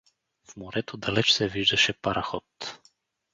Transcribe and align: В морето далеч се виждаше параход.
В 0.51 0.55
морето 0.57 0.97
далеч 0.97 1.31
се 1.31 1.47
виждаше 1.47 1.93
параход. 1.93 2.79